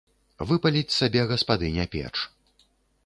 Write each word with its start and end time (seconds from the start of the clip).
Выпаліць 0.51 0.95
сабе 0.95 1.21
гаспадыня 1.33 1.83
печ. 1.97 2.15